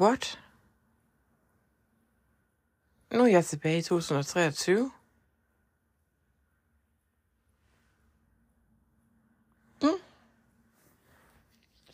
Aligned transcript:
what? 0.00 0.40
Nu 3.12 3.22
er 3.22 3.26
jeg 3.26 3.44
tilbage 3.44 3.78
i 3.78 3.82
2023. 3.82 4.90
Mm. 9.82 9.88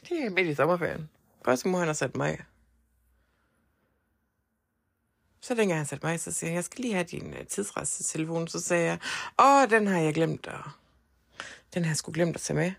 Det 0.08 0.24
er 0.24 0.30
midt 0.30 0.46
i 0.46 0.54
sommerferien. 0.54 1.10
Cosmo, 1.42 1.78
han 1.78 1.86
har 1.86 1.94
sat 1.94 2.16
mig. 2.16 2.44
Så 5.40 5.54
dengang 5.54 5.78
han 5.78 5.86
satte 5.86 6.06
mig, 6.06 6.20
så 6.20 6.32
siger 6.32 6.50
jeg, 6.50 6.54
jeg 6.54 6.64
skal 6.64 6.82
lige 6.82 6.94
have 6.94 7.04
din 7.04 7.34
øh, 7.34 7.46
tidsrejsetelefon. 7.46 8.48
Så 8.48 8.60
sagde 8.60 8.84
jeg, 8.84 8.98
åh, 9.42 9.70
den 9.70 9.86
har 9.86 9.98
jeg 9.98 10.14
glemt, 10.14 10.46
og 10.46 10.70
den 11.74 11.84
har 11.84 11.90
jeg 11.90 11.96
sgu 11.96 12.12
glemt 12.12 12.36
at 12.36 12.42
tage 12.42 12.56
med. 12.56 12.72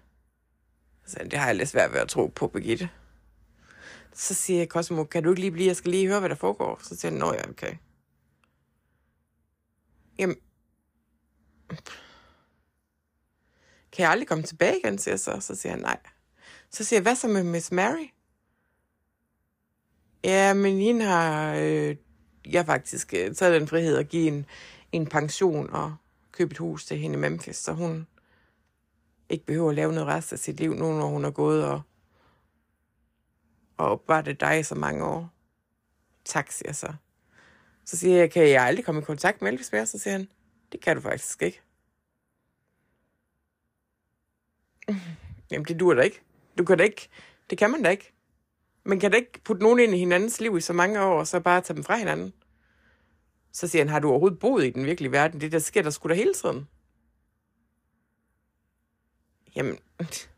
Så 1.05 1.11
sagde 1.11 1.23
han, 1.23 1.31
det 1.31 1.39
har 1.39 1.45
jeg 1.45 1.55
lidt 1.55 1.69
svært 1.69 1.93
ved 1.93 1.99
at 1.99 2.09
tro 2.09 2.27
på, 2.27 2.47
Birgitte. 2.47 2.89
Så 4.17 4.33
siger 4.33 4.59
jeg, 4.59 4.67
Cosmo, 4.67 5.03
kan 5.03 5.23
du 5.23 5.29
ikke 5.29 5.41
lige 5.41 5.51
blive, 5.51 5.67
jeg 5.67 5.75
skal 5.75 5.91
lige 5.91 6.07
høre, 6.07 6.19
hvad 6.19 6.29
der 6.29 6.35
foregår. 6.35 6.79
Så 6.83 6.95
siger 6.95 7.11
han, 7.11 7.19
nå 7.19 7.33
ja, 7.33 7.49
okay. 7.49 7.75
Jamen, 10.19 10.35
kan 13.91 14.03
jeg 14.03 14.11
aldrig 14.11 14.27
komme 14.27 14.43
tilbage 14.43 14.79
igen, 14.79 14.97
siger 14.97 15.13
jeg 15.13 15.19
så. 15.19 15.37
Så 15.39 15.55
siger 15.55 15.73
han, 15.73 15.79
nej. 15.79 15.99
Så 16.69 16.83
siger 16.83 16.97
jeg, 16.97 17.01
hvad 17.01 17.15
så 17.15 17.27
med 17.27 17.43
Miss 17.43 17.71
Mary? 17.71 18.07
Ja, 20.23 20.53
men 20.53 20.77
hende 20.77 21.05
har 21.05 21.55
øh, 21.55 21.95
jeg 22.45 22.65
faktisk 22.65 23.13
øh, 23.13 23.35
taget 23.35 23.61
den 23.61 23.67
frihed 23.67 23.97
at 23.97 24.09
give 24.09 24.27
en, 24.27 24.45
en 24.91 25.07
pension 25.07 25.69
og 25.69 25.95
købe 26.31 26.51
et 26.51 26.57
hus 26.57 26.85
til 26.85 26.97
hende 26.97 27.15
i 27.15 27.19
Memphis, 27.19 27.55
så 27.55 27.73
hun 27.73 28.07
ikke 29.29 29.45
behøver 29.45 29.69
at 29.69 29.75
lave 29.75 29.93
noget 29.93 30.07
rest 30.07 30.33
af 30.33 30.39
sit 30.39 30.59
liv 30.59 30.73
nu, 30.73 30.97
når 30.97 31.07
hun 31.07 31.25
er 31.25 31.31
gået 31.31 31.65
og, 31.65 31.81
og 33.77 33.87
opvarte 33.87 34.33
det 34.33 34.59
i 34.59 34.63
så 34.63 34.75
mange 34.75 35.05
år. 35.05 35.33
Tak, 36.25 36.51
siger 36.51 36.69
jeg 36.69 36.75
så. 36.75 36.93
Så 37.85 37.97
siger 37.97 38.17
jeg, 38.17 38.31
kan 38.31 38.49
jeg 38.49 38.63
aldrig 38.63 38.85
komme 38.85 39.01
i 39.01 39.03
kontakt 39.03 39.41
med 39.41 39.51
Elvis 39.51 39.71
mere? 39.71 39.85
Så 39.85 39.99
siger 39.99 40.11
han, 40.11 40.27
det 40.71 40.81
kan 40.81 40.95
du 40.95 41.01
faktisk 41.01 41.41
ikke. 41.41 41.61
Jamen, 45.51 45.65
det 45.65 45.79
dur 45.79 45.93
da 45.93 46.01
ikke. 46.01 46.21
Du 46.57 46.65
kan 46.65 46.77
da 46.77 46.83
ikke. 46.83 47.09
Det 47.49 47.57
kan 47.57 47.71
man 47.71 47.83
da 47.83 47.89
ikke. 47.89 48.13
Man 48.83 48.99
kan 48.99 49.11
da 49.11 49.17
ikke 49.17 49.43
putte 49.43 49.63
nogen 49.63 49.79
ind 49.79 49.93
i 49.93 49.97
hinandens 49.97 50.41
liv 50.41 50.57
i 50.57 50.61
så 50.61 50.73
mange 50.73 51.01
år, 51.01 51.19
og 51.19 51.27
så 51.27 51.39
bare 51.39 51.61
tage 51.61 51.75
dem 51.75 51.83
fra 51.83 51.97
hinanden. 51.97 52.33
Så 53.51 53.67
siger 53.67 53.81
han, 53.83 53.89
har 53.89 53.99
du 53.99 54.09
overhovedet 54.09 54.39
boet 54.39 54.65
i 54.65 54.69
den 54.69 54.85
virkelige 54.85 55.11
verden? 55.11 55.41
Det 55.41 55.51
der 55.51 55.59
sker 55.59 55.81
der 55.81 55.89
sgu 55.89 56.09
da 56.09 56.13
hele 56.13 56.33
tiden. 56.33 56.67
Jamen, 59.55 59.79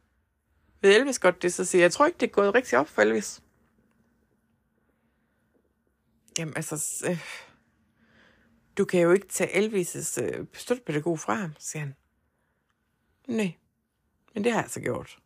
ved 0.82 0.96
Elvis 0.96 1.20
godt 1.20 1.42
det, 1.42 1.54
så 1.54 1.66
siger 1.66 1.80
jeg, 1.80 1.84
jeg 1.84 1.92
tror 1.92 2.06
ikke, 2.06 2.18
det 2.20 2.28
er 2.28 2.32
gået 2.32 2.56
rigtig 2.56 2.80
op 2.80 2.88
for 2.88 3.02
Elvis. 3.02 3.42
Jamen 6.38 6.54
altså, 6.56 7.06
øh, 7.10 7.20
du 8.78 8.86
kan 8.86 9.02
jo 9.02 9.12
ikke 9.12 9.28
tage 9.28 9.50
Elvis' 9.50 10.22
øh, 10.22 10.46
støttepædagog 10.54 11.20
fra 11.20 11.34
ham, 11.34 11.54
siger 11.60 11.80
han. 11.80 11.96
Nej, 13.28 13.54
men 14.34 14.44
det 14.44 14.52
har 14.52 14.62
jeg 14.62 14.70
så 14.70 14.80
gjort. 14.80 15.18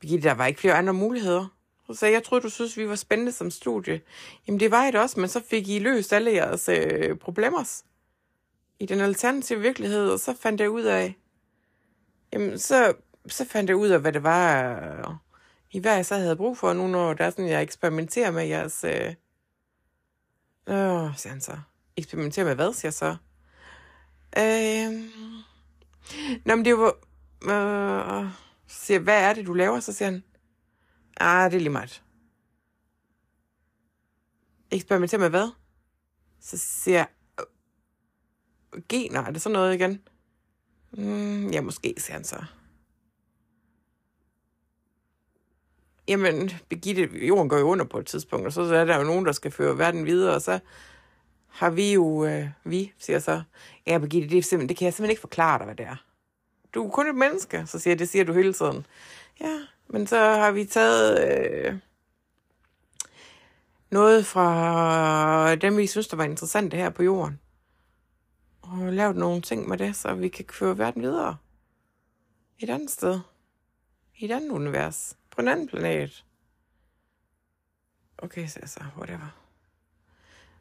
Birgitte, 0.00 0.28
der 0.28 0.34
var 0.34 0.46
ikke 0.46 0.60
flere 0.60 0.74
andre 0.74 0.92
muligheder. 0.92 1.46
Så 1.86 1.94
sagde 1.94 2.12
jeg, 2.12 2.18
jeg 2.18 2.24
troede, 2.24 2.42
du 2.42 2.48
synes, 2.48 2.76
vi 2.76 2.88
var 2.88 2.94
spændende 2.94 3.32
som 3.32 3.50
studie. 3.50 4.00
Jamen, 4.46 4.60
det 4.60 4.70
var 4.70 4.90
det 4.90 5.00
også, 5.00 5.20
men 5.20 5.28
så 5.28 5.40
fik 5.40 5.68
I 5.68 5.78
løst 5.78 6.12
alle 6.12 6.32
jeres 6.32 6.68
øh, 6.68 7.18
problemer 7.18 7.82
i 8.78 8.86
den 8.86 9.00
alternative 9.00 9.60
virkelighed, 9.60 10.10
og 10.10 10.20
så 10.20 10.34
fandt 10.40 10.60
jeg 10.60 10.70
ud 10.70 10.82
af, 10.82 11.16
jamen, 12.32 12.58
så, 12.58 12.94
så 13.28 13.44
fandt 13.44 13.70
jeg 13.70 13.76
ud 13.76 13.88
af, 13.88 14.00
hvad 14.00 14.12
det 14.12 14.22
var, 14.22 14.70
øh, 14.80 15.14
I 15.70 15.78
hvad 15.78 15.94
jeg 15.94 16.06
så 16.06 16.14
havde 16.14 16.36
brug 16.36 16.58
for 16.58 16.72
nu, 16.72 16.86
når 16.86 17.14
der 17.14 17.24
er 17.24 17.30
sådan, 17.30 17.48
jeg 17.48 17.62
eksperimenterer 17.62 18.30
med 18.30 18.46
jeres... 18.46 18.84
Øh, 18.84 19.14
øh 20.68 21.16
siger 21.16 21.28
han 21.28 21.40
så. 21.40 21.58
Eksperimenterer 21.96 22.46
med 22.46 22.54
hvad, 22.54 22.72
siger 22.72 22.88
jeg 22.88 22.94
så? 22.94 23.16
Øh, 24.38 25.24
Nå, 26.44 26.56
men 26.56 26.64
det 26.64 26.78
var... 26.78 26.94
Øh, 27.44 28.30
siger 28.66 29.00
hvad 29.00 29.22
er 29.22 29.34
det, 29.34 29.46
du 29.46 29.52
laver? 29.52 29.80
Så 29.80 29.92
siger 29.92 30.10
han, 30.10 30.24
ah, 31.16 31.50
det 31.50 31.56
er 31.56 31.60
lige 31.60 31.70
meget. 31.70 32.02
Eksperimenterer 34.70 35.20
med 35.20 35.30
hvad? 35.30 35.50
Så 36.40 36.58
siger 36.58 36.98
jeg, 36.98 37.08
øh, 37.40 38.82
gener, 38.88 39.22
er 39.22 39.30
det 39.30 39.42
sådan 39.42 39.54
noget 39.54 39.74
igen? 39.74 40.02
Mm, 40.92 41.50
ja, 41.50 41.60
måske, 41.60 41.94
siger 41.98 42.14
han 42.14 42.24
så. 42.24 42.44
Jamen, 46.08 46.50
Birgitte, 46.68 47.26
jorden 47.26 47.48
går 47.48 47.58
jo 47.58 47.64
under 47.64 47.84
på 47.84 47.98
et 47.98 48.06
tidspunkt, 48.06 48.46
og 48.46 48.52
så 48.52 48.62
er 48.62 48.84
der 48.84 48.96
jo 48.96 49.04
nogen, 49.04 49.26
der 49.26 49.32
skal 49.32 49.50
føre 49.50 49.78
verden 49.78 50.06
videre, 50.06 50.34
og 50.34 50.42
så 50.42 50.58
har 51.48 51.70
vi 51.70 51.92
jo, 51.92 52.24
øh, 52.24 52.48
vi, 52.64 52.92
siger 52.98 53.14
jeg 53.14 53.22
så, 53.22 53.42
ja, 53.86 53.98
Birgitte, 53.98 54.28
det, 54.28 54.38
er 54.38 54.42
simpelthen, 54.42 54.68
det 54.68 54.76
kan 54.76 54.84
jeg 54.84 54.94
simpelthen 54.94 55.10
ikke 55.10 55.20
forklare 55.20 55.58
dig, 55.58 55.64
hvad 55.64 55.76
det 55.76 55.86
er. 55.86 56.04
Du 56.74 56.86
er 56.86 56.90
kun 56.90 57.08
et 57.08 57.14
menneske, 57.14 57.66
så 57.66 57.78
siger 57.78 57.92
jeg, 57.92 57.98
det 57.98 58.08
siger 58.08 58.24
du 58.24 58.32
hele 58.32 58.52
tiden. 58.52 58.86
Ja, 59.40 59.60
men 59.88 60.06
så 60.06 60.18
har 60.18 60.50
vi 60.50 60.64
taget 60.64 61.30
øh, 61.30 61.74
noget 63.90 64.26
fra 64.26 65.54
dem, 65.54 65.76
vi 65.76 65.86
synes, 65.86 66.08
der 66.08 66.16
var 66.16 66.24
interessante 66.24 66.76
her 66.76 66.90
på 66.90 67.02
jorden. 67.02 67.40
Og 68.62 68.92
lavet 68.92 69.16
nogle 69.16 69.40
ting 69.40 69.68
med 69.68 69.78
det, 69.78 69.96
så 69.96 70.14
vi 70.14 70.28
kan 70.28 70.44
føre 70.52 70.78
verden 70.78 71.02
videre. 71.02 71.36
Et 72.58 72.70
andet 72.70 72.90
sted. 72.90 73.20
I 74.18 74.24
et 74.24 74.30
andet 74.30 74.50
univers. 74.50 75.16
På 75.34 75.40
en 75.40 75.48
anden 75.48 75.68
planet. 75.68 76.24
Okay, 78.18 78.46
så 78.46 78.60
altså, 78.60 78.80
whatever. 78.96 79.40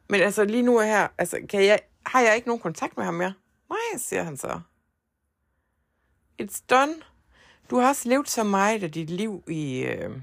Men 0.10 0.22
altså, 0.22 0.44
lige 0.46 0.64
nu 0.64 0.78
er 0.78 0.86
her, 0.86 1.08
altså, 1.18 1.40
kan 1.50 1.66
jeg, 1.66 1.80
har 2.06 2.22
jeg 2.22 2.36
ikke 2.36 2.48
nogen 2.48 2.62
kontakt 2.62 2.98
med 2.98 3.06
ham 3.06 3.14
mere? 3.14 3.34
Nej, 3.70 3.98
siger 3.98 4.24
han 4.24 4.38
så. 4.38 4.62
It's 6.42 6.64
done. 6.70 6.94
Du 7.70 7.78
har 7.78 7.90
også 7.90 8.10
levet 8.10 8.30
så 8.30 8.44
meget 8.44 8.84
af 8.84 8.92
dit 8.92 9.10
liv 9.10 9.44
i, 9.48 9.84
øh, 9.84 10.18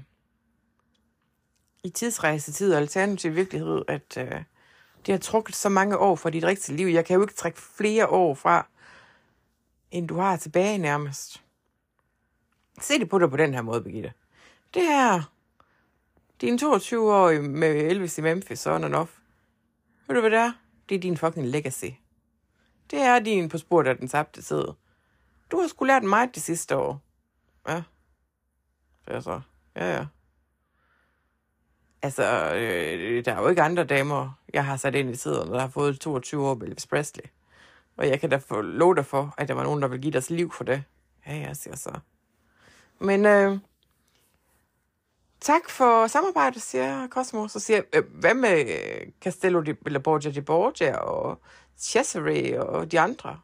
i 1.83 1.89
tidsrejsetid 1.89 2.73
og 2.73 2.79
alternativ 2.79 3.35
virkelighed, 3.35 3.81
at 3.87 4.17
øh, 4.17 4.43
det 5.05 5.13
har 5.13 5.19
trukket 5.19 5.55
så 5.55 5.69
mange 5.69 5.97
år 5.97 6.15
fra 6.15 6.29
dit 6.29 6.43
rigtige 6.43 6.77
liv. 6.77 6.87
Jeg 6.87 7.05
kan 7.05 7.15
jo 7.15 7.21
ikke 7.21 7.33
trække 7.33 7.61
flere 7.61 8.07
år 8.07 8.35
fra, 8.35 8.67
end 9.91 10.07
du 10.07 10.15
har 10.15 10.37
tilbage 10.37 10.77
nærmest. 10.77 11.43
Se 12.81 12.99
det 12.99 13.09
på 13.09 13.19
dig 13.19 13.29
på 13.29 13.37
den 13.37 13.53
her 13.53 13.61
måde, 13.61 13.81
Birgitte. 13.83 14.13
Det 14.73 14.81
her, 14.81 15.31
din 16.41 16.55
22-årige 16.55 17.41
med 17.41 17.69
Elvis 17.69 18.17
i 18.17 18.21
Memphis, 18.21 18.67
on 18.67 18.83
and 18.83 18.95
off. 18.95 19.17
Ved 20.07 20.15
du, 20.15 20.21
hvad 20.21 20.31
det 20.31 20.39
er? 20.39 20.51
Det 20.89 20.95
er 20.95 20.99
din 20.99 21.17
fucking 21.17 21.47
legacy. 21.47 21.85
Det 22.91 22.99
er 22.99 23.19
din 23.19 23.49
på 23.49 23.57
sporet 23.57 23.87
af 23.87 23.97
den 23.97 24.07
tabte 24.07 24.41
tid. 24.41 24.63
Du 25.51 25.59
har 25.59 25.67
sgu 25.67 25.85
lært 25.85 26.03
mig 26.03 26.29
det 26.35 26.43
sidste 26.43 26.77
år. 26.77 27.01
Ja. 27.67 27.83
Det 29.05 29.15
er 29.15 29.19
så. 29.19 29.41
Ja, 29.75 29.93
ja. 29.93 30.05
Altså, 32.01 32.23
øh, 32.55 33.25
der 33.25 33.33
er 33.33 33.41
jo 33.41 33.47
ikke 33.47 33.61
andre 33.61 33.83
damer, 33.83 34.39
jeg 34.53 34.65
har 34.65 34.77
sat 34.77 34.95
ind 34.95 35.09
i 35.09 35.15
tiden, 35.15 35.51
der 35.51 35.59
har 35.59 35.67
fået 35.67 35.99
22 35.99 36.47
år 36.47 36.55
med 36.55 36.67
Elvis 36.67 36.87
Presley. 36.87 37.25
Og 37.97 38.07
jeg 38.07 38.19
kan 38.19 38.29
da 38.29 38.37
få 38.37 38.61
lov 38.61 38.95
dig 38.95 39.05
for, 39.05 39.33
at 39.37 39.47
der 39.47 39.53
var 39.53 39.63
nogen, 39.63 39.81
der 39.81 39.87
vil 39.87 40.01
give 40.01 40.11
deres 40.11 40.29
liv 40.29 40.51
for 40.51 40.63
det. 40.63 40.83
Ja, 41.27 41.35
jeg 41.35 41.57
siger 41.57 41.75
så. 41.75 41.99
Men 42.99 43.25
øh, 43.25 43.57
tak 45.41 45.69
for 45.69 46.07
samarbejdet, 46.07 46.61
siger 46.61 47.07
Cosmo. 47.07 47.47
Så 47.47 47.59
siger 47.59 47.81
jeg, 47.93 48.01
hvad 48.01 48.33
med 48.33 48.59
øh, 48.59 49.11
Castello 49.21 49.61
di, 49.61 49.73
eller 49.85 49.99
Borgia 49.99 50.31
di 50.31 50.41
Borgia 50.41 50.97
og 50.97 51.41
Cesare 51.77 52.63
og 52.63 52.91
de 52.91 52.99
andre? 52.99 53.39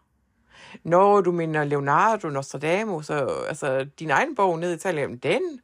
Når 0.84 1.22
du 1.22 1.32
mener 1.32 1.64
Leonardo, 1.64 2.30
Nostradamus, 2.30 3.10
og, 3.10 3.48
altså 3.48 3.90
din 4.00 4.10
egen 4.12 4.36
bog 4.36 4.60
ned 4.60 4.72
i 4.72 4.76
Italien, 4.76 5.18
den 5.18 5.62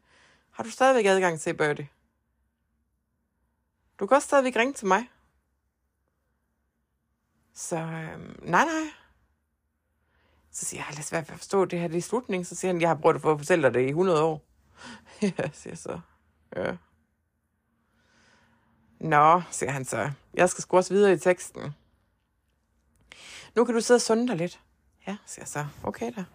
har 0.51 0.63
du 0.63 0.69
stadigvæk 0.69 1.05
adgang 1.05 1.39
til, 1.39 1.53
Birdie. 1.53 1.89
Du 3.99 4.07
kan 4.07 4.15
også 4.15 4.25
stadigvæk 4.25 4.55
ringe 4.55 4.73
til 4.73 4.87
mig. 4.87 5.09
Så 7.53 7.77
øhm, 7.77 8.39
nej, 8.41 8.65
nej. 8.65 8.91
Så 10.51 10.65
siger 10.65 10.79
jeg, 10.79 10.81
jeg 10.81 10.85
har 10.85 10.95
lidt 10.95 11.05
svært 11.05 11.29
ved 11.29 11.33
at 11.33 11.39
forstå 11.39 11.65
det 11.65 11.79
her, 11.79 11.87
det 11.87 11.97
er 11.97 12.01
slutningen. 12.01 12.45
Så 12.45 12.55
siger 12.55 12.71
han, 12.73 12.81
jeg 12.81 12.89
har 12.89 12.95
prøvet 12.95 13.15
at 13.15 13.31
at 13.31 13.37
fortælle 13.37 13.63
dig 13.63 13.73
det 13.73 13.81
i 13.81 13.87
100 13.87 14.23
år. 14.23 14.41
ja, 15.21 15.49
siger 15.53 15.75
så. 15.75 15.99
Ja. 16.55 16.75
Nå, 18.99 19.41
siger 19.51 19.71
han 19.71 19.85
så. 19.85 20.11
Jeg 20.33 20.49
skal 20.49 20.61
sgu 20.61 20.77
også 20.77 20.93
videre 20.93 21.13
i 21.13 21.17
teksten. 21.17 21.75
Nu 23.55 23.65
kan 23.65 23.75
du 23.75 23.81
sidde 23.81 23.97
og 23.97 24.01
sunde 24.01 24.27
dig 24.27 24.37
lidt. 24.37 24.59
Ja, 25.07 25.17
siger 25.25 25.41
jeg 25.43 25.47
så. 25.47 25.65
Okay 25.83 26.11
da. 26.15 26.25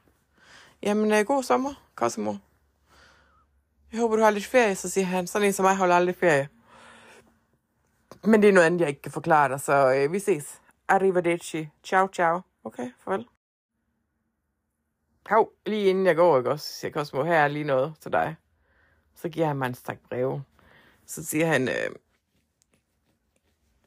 Jamen, 0.82 1.12
øh, 1.12 1.26
god 1.26 1.42
sommer, 1.42 1.74
Cosimo. 1.94 2.34
Jeg 3.92 4.00
håber, 4.00 4.16
du 4.16 4.22
har 4.22 4.30
lidt 4.30 4.46
ferie, 4.46 4.74
så 4.74 4.90
siger 4.90 5.04
han. 5.04 5.26
Sådan 5.26 5.46
en 5.46 5.52
som 5.52 5.64
mig 5.64 5.76
holder 5.76 5.96
aldrig 5.96 6.16
ferie. 6.16 6.48
Men 8.24 8.42
det 8.42 8.48
er 8.48 8.52
noget 8.52 8.66
andet, 8.66 8.80
jeg 8.80 8.88
ikke 8.88 9.02
kan 9.02 9.12
forklare 9.12 9.48
dig, 9.48 9.60
så 9.60 9.94
øh, 9.94 10.12
vi 10.12 10.18
ses. 10.18 10.60
Arrivederci. 10.88 11.68
Ciao, 11.84 12.08
ciao. 12.08 12.40
Okay, 12.64 12.90
farvel. 12.98 13.26
Hov, 15.28 15.52
lige 15.66 15.86
inden 15.86 16.06
jeg 16.06 16.16
går, 16.16 16.38
ikke 16.38 16.50
også, 16.50 16.66
siger 16.66 16.92
Cosmo, 16.92 17.24
her 17.24 17.34
er 17.34 17.48
lige 17.48 17.64
noget 17.64 17.94
til 18.00 18.12
dig. 18.12 18.36
Så 19.22 19.28
giver 19.28 19.46
han 19.46 19.56
mig 19.56 19.66
en 19.66 19.74
stak 19.74 19.98
breve. 20.08 20.42
Så 21.06 21.24
siger 21.24 21.46
han, 21.46 21.68
øh, 21.68 21.90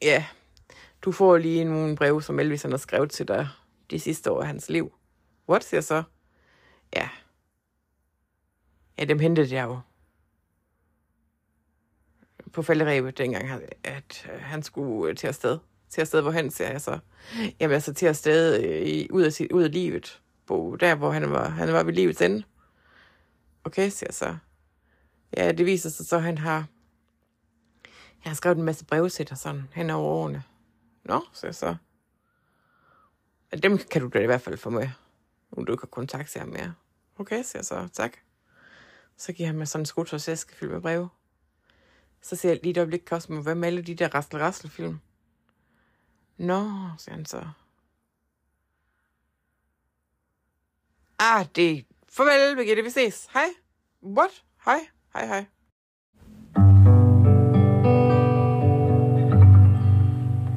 ja, 0.02 0.26
du 1.02 1.12
får 1.12 1.38
lige 1.38 1.64
nogle 1.64 1.96
breve, 1.96 2.24
som 2.24 2.40
Elvis 2.40 2.62
han 2.62 2.72
har 2.72 2.78
skrevet 2.78 3.12
til 3.12 3.28
dig 3.28 3.48
de 3.92 4.00
sidste 4.00 4.32
år 4.32 4.42
af 4.42 4.48
hans 4.48 4.70
liv. 4.70 4.94
What, 5.50 5.64
siger 5.64 5.78
jeg 5.78 5.84
så? 5.84 6.04
Ja. 6.96 7.10
Ja, 9.00 9.06
dem 9.06 9.20
hentede 9.20 9.56
jeg 9.56 9.64
jo 9.68 9.80
på 12.54 12.62
falderæbet, 12.62 13.18
dengang, 13.18 13.50
han- 13.50 13.70
at 13.84 14.30
øh, 14.34 14.42
han 14.42 14.64
skulle 14.64 15.10
øh, 15.12 15.18
til 15.18 15.28
afsted. 15.28 15.60
Til 15.90 16.02
afsted, 16.02 16.22
hvor 16.22 16.32
han 16.32 16.52
siger 16.52 16.72
jeg 16.72 16.82
så. 16.82 17.00
Jamen 17.60 17.74
altså 17.74 17.94
til 17.94 18.06
afsted 18.06 18.64
i, 18.86 19.08
ud, 19.12 19.24
af 19.24 19.34
sit, 19.34 19.52
ud 19.52 19.64
af 19.64 19.72
livet. 19.72 20.22
Bo, 20.46 20.76
der, 20.76 20.96
hvor 20.96 21.12
han 21.12 21.32
var, 21.32 21.50
han 21.50 21.74
var 21.74 21.84
ved 21.84 21.94
livets 21.94 22.22
ende. 22.22 22.44
Okay, 23.64 23.90
siger 23.90 24.08
jeg 24.08 24.14
så. 24.14 24.38
Ja, 25.38 25.52
det 25.52 25.66
viser 25.66 25.90
sig 25.90 26.06
så, 26.06 26.16
at 26.16 26.24
han 26.24 26.38
har, 26.38 26.66
jeg 28.24 28.30
har 28.30 28.34
skrevet 28.34 28.58
en 28.58 28.64
masse 28.64 28.86
breve 28.86 29.10
til 29.10 29.30
dig 29.30 29.38
sådan 29.38 29.68
hen 29.74 29.90
over 29.90 30.10
årene. 30.10 30.44
Nå, 31.04 31.26
så 31.34 31.48
jeg 31.48 31.56
så. 31.56 31.76
Dem 33.64 33.78
kan 33.78 34.02
du 34.02 34.08
da 34.08 34.20
i 34.20 34.26
hvert 34.26 34.42
fald 34.42 34.58
få 34.58 34.70
med, 34.70 34.90
nu 35.52 35.64
du 35.64 35.72
ikke 35.72 35.82
har 35.82 35.88
kontakt 35.88 36.30
til 36.30 36.40
ham 36.40 36.50
mere. 36.50 36.74
Okay, 37.20 37.44
siger 37.44 37.60
jeg 37.60 37.66
så. 37.66 37.90
Tak. 37.94 38.18
Så 39.18 39.34
giver 39.34 39.48
han 39.48 39.58
mig 39.58 39.68
sådan 39.68 39.82
en 39.82 39.86
skotøjsæske 39.86 40.56
fyldt 40.56 40.72
med 40.72 40.82
breve. 40.82 41.10
Så 42.22 42.36
siger 42.36 42.52
jeg 42.52 42.60
lige 42.64 42.72
et 42.72 42.78
øjeblik, 42.78 43.08
Cosmo, 43.08 43.42
hvad 43.42 43.56
med 43.56 43.68
alle 43.68 43.82
de 43.82 43.96
der 43.96 44.16
rassel-rassel-film? 44.16 45.00
Nå, 46.38 46.90
siger 46.98 47.16
han 47.16 47.26
så. 47.26 47.48
Ah, 51.20 51.46
det... 51.56 51.86
Farvel, 52.10 52.56
Birgitte, 52.56 52.84
vi 52.84 52.90
ses. 52.90 53.28
Hej. 53.34 53.48
What? 54.04 54.44
Hej. 54.66 54.80
Hej, 55.14 55.28
hej. 55.28 55.46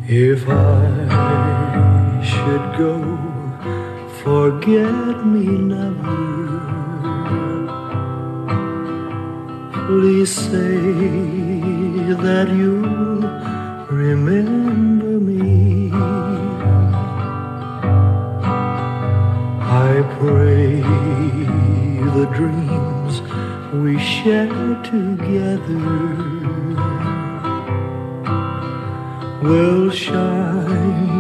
If 0.06 0.48
I 0.48 2.22
should 2.22 2.78
go, 2.78 2.94
forget 4.22 5.26
me 5.26 5.46
never. 5.58 6.22
Please 9.86 10.30
say 10.30 10.78
that 12.24 12.48
you'll 12.48 13.26
remember 13.90 15.18
me. 15.18 15.90
I 19.90 20.02
pray 20.18 20.80
the 22.14 22.26
dreams 22.36 22.93
we 23.82 23.98
share 23.98 24.46
together. 24.82 25.80
Will 29.42 29.90
shine 29.90 31.10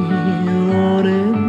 on 0.70 1.06
in 1.06 1.43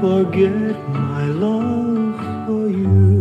forget 0.00 0.76
my 0.88 1.26
love 1.40 2.14
for 2.46 2.68
you. 2.68 3.16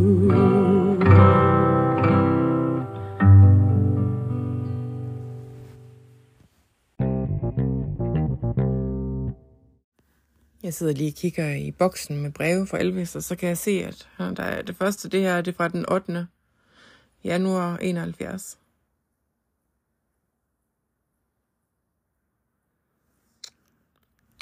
Jeg 10.63 10.73
sidder 10.73 10.93
lige 10.93 11.11
og 11.11 11.15
kigger 11.15 11.55
i 11.55 11.71
boksen 11.71 12.21
med 12.21 12.31
breve 12.31 12.67
fra 12.67 12.79
Elvis, 12.79 13.15
og 13.15 13.23
så 13.23 13.35
kan 13.35 13.49
jeg 13.49 13.57
se, 13.57 13.71
at 13.71 14.09
der 14.17 14.43
er 14.43 14.61
det 14.61 14.75
første, 14.75 15.09
det 15.09 15.21
her 15.21 15.41
det 15.41 15.51
er 15.51 15.55
fra 15.55 15.67
den 15.67 15.89
8. 15.89 16.27
januar 17.23 17.77
71. 17.77 18.59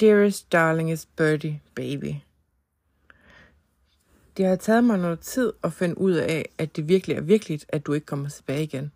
Dearest 0.00 0.52
darlingest 0.52 1.16
birdie 1.16 1.60
baby. 1.74 2.14
Det 4.36 4.46
har 4.46 4.56
taget 4.56 4.84
mig 4.84 4.98
noget 4.98 5.20
tid 5.20 5.52
at 5.62 5.72
finde 5.72 5.98
ud 5.98 6.12
af, 6.12 6.48
at 6.58 6.76
det 6.76 6.88
virkelig 6.88 7.16
er 7.16 7.20
virkeligt, 7.20 7.66
at 7.68 7.86
du 7.86 7.92
ikke 7.92 8.06
kommer 8.06 8.28
tilbage 8.28 8.62
igen. 8.62 8.92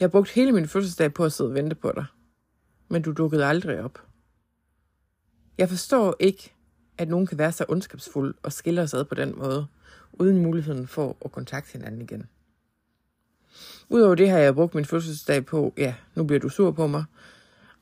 Jeg 0.00 0.06
har 0.06 0.10
brugt 0.10 0.30
hele 0.30 0.52
min 0.52 0.68
fødselsdag 0.68 1.14
på 1.14 1.24
at 1.24 1.32
sidde 1.32 1.50
og 1.50 1.54
vente 1.54 1.74
på 1.74 1.92
dig. 1.94 2.04
Men 2.88 3.02
du 3.02 3.12
dukkede 3.12 3.44
aldrig 3.44 3.80
op. 3.80 3.98
Jeg 5.58 5.68
forstår 5.68 6.16
ikke, 6.18 6.52
at 6.98 7.08
nogen 7.08 7.26
kan 7.26 7.38
være 7.38 7.52
så 7.52 7.64
ondskabsfuld 7.68 8.34
og 8.42 8.52
skille 8.52 8.82
os 8.82 8.94
ad 8.94 9.04
på 9.04 9.14
den 9.14 9.38
måde, 9.38 9.66
uden 10.12 10.42
muligheden 10.42 10.86
for 10.86 11.16
at 11.24 11.32
kontakte 11.32 11.72
hinanden 11.72 12.02
igen. 12.02 12.28
Udover 13.88 14.14
det 14.14 14.30
har 14.30 14.38
jeg 14.38 14.54
brugt 14.54 14.74
min 14.74 14.84
fødselsdag 14.84 15.46
på, 15.46 15.74
ja, 15.76 15.94
nu 16.14 16.24
bliver 16.24 16.40
du 16.40 16.48
sur 16.48 16.70
på 16.70 16.86
mig, 16.86 17.04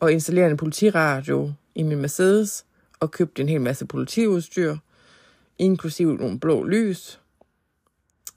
og 0.01 0.13
installere 0.13 0.51
en 0.51 0.57
politiradio 0.57 1.53
i 1.75 1.83
min 1.83 2.01
Mercedes, 2.01 2.67
og 3.01 3.11
købt 3.11 3.41
en 3.41 3.49
hel 3.49 3.61
masse 3.61 3.87
politiudstyr, 3.87 4.77
inklusive 5.59 6.17
nogle 6.17 6.41
blå 6.41 6.65
lys, 6.65 7.21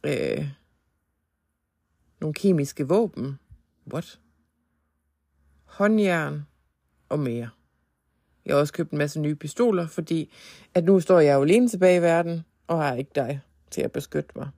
øh, 0.04 0.48
nogle 2.22 2.34
kemiske 2.34 2.88
våben, 2.88 3.40
what? 3.94 4.20
Håndjern 5.66 6.46
og 7.10 7.20
mere. 7.20 7.50
Jeg 8.46 8.56
har 8.56 8.60
også 8.60 8.74
købt 8.74 8.92
en 8.92 8.98
masse 8.98 9.20
nye 9.20 9.36
pistoler, 9.36 9.88
fordi 9.88 10.34
at 10.74 10.84
nu 10.84 11.00
står 11.00 11.20
jeg 11.20 11.36
jo 11.36 11.42
alene 11.42 11.68
tilbage 11.68 11.98
i 11.98 12.02
verden, 12.02 12.42
og 12.68 12.78
har 12.78 12.96
ikke 12.96 13.12
dig 13.16 13.42
til 13.72 13.82
at 13.82 13.92
beskytte 13.92 14.32
mig. 14.36 14.50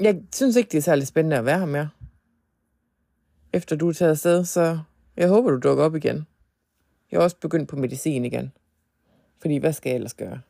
Jeg 0.00 0.22
synes 0.34 0.56
ikke, 0.56 0.68
det 0.68 0.78
er 0.78 0.82
særlig 0.82 1.06
spændende 1.06 1.36
at 1.38 1.44
være 1.44 1.58
her 1.58 1.66
mere. 1.66 1.90
Efter 3.52 3.76
du 3.76 3.88
er 3.88 3.92
taget 3.92 4.10
afsted, 4.10 4.44
så 4.44 4.78
jeg 5.16 5.28
håber, 5.28 5.50
du 5.50 5.58
dukker 5.58 5.84
op 5.84 5.96
igen. 5.96 6.26
Jeg 7.10 7.18
har 7.18 7.24
også 7.24 7.36
begyndt 7.36 7.68
på 7.68 7.76
medicin 7.76 8.24
igen. 8.24 8.52
Fordi 9.40 9.56
hvad 9.56 9.72
skal 9.72 9.90
jeg 9.90 9.94
ellers 9.94 10.14
gøre? 10.14 10.40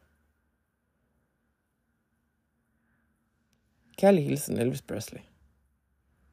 Kærlig 3.99 4.25
hilsen, 4.25 4.59
Elvis 4.59 4.83
Presley. 4.83 5.21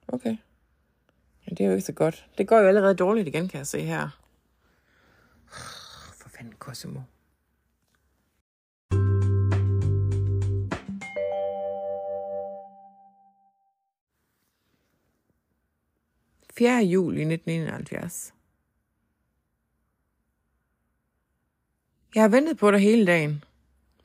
Okay. 0.07 0.37
Ja, 1.47 1.49
det 1.49 1.59
er 1.59 1.65
jo 1.65 1.71
ikke 1.71 1.85
så 1.85 1.93
godt. 1.93 2.29
Det 2.37 2.47
går 2.47 2.59
jo 2.59 2.67
allerede 2.67 2.95
dårligt 2.95 3.27
igen, 3.27 3.47
kan 3.47 3.57
jeg 3.57 3.67
se 3.67 3.81
her. 3.81 4.09
For 6.13 6.29
fanden, 6.29 6.53
Cosimo.– 6.59 6.99
4. 16.57 16.83
juli 16.83 17.21
1971. 17.21 18.33
Jeg 22.15 22.23
har 22.23 22.27
ventet 22.27 22.57
på 22.57 22.71
dig 22.71 22.79
hele 22.79 23.05
dagen, 23.05 23.43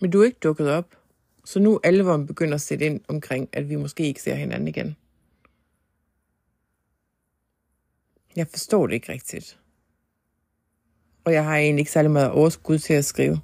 men 0.00 0.10
du 0.10 0.20
er 0.20 0.24
ikke 0.24 0.38
dukket 0.42 0.70
op, 0.70 0.96
så 1.44 1.60
nu 1.60 1.80
alvoren 1.84 2.26
begynder 2.26 2.54
at 2.54 2.60
sætte 2.60 2.86
ind 2.86 3.00
omkring, 3.08 3.48
at 3.52 3.68
vi 3.68 3.76
måske 3.76 4.06
ikke 4.06 4.22
ser 4.22 4.34
hinanden 4.34 4.68
igen. 4.68 4.96
Jeg 8.36 8.46
forstår 8.46 8.86
det 8.86 8.94
ikke 8.94 9.12
rigtigt. 9.12 9.60
Og 11.24 11.32
jeg 11.32 11.44
har 11.44 11.56
egentlig 11.56 11.80
ikke 11.80 11.92
særlig 11.92 12.10
meget 12.10 12.30
overskud 12.30 12.78
til 12.78 12.94
at 12.94 13.04
skrive. 13.04 13.40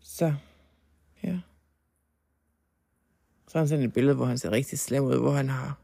Så, 0.00 0.34
ja. 1.22 1.38
Så 3.48 3.52
har 3.52 3.60
han 3.60 3.68
sendt 3.68 3.84
et 3.84 3.92
billede, 3.92 4.16
hvor 4.16 4.24
han 4.24 4.38
ser 4.38 4.50
rigtig 4.50 4.78
slem 4.78 5.04
ud, 5.04 5.18
hvor 5.18 5.32
han 5.32 5.48
har 5.48 5.83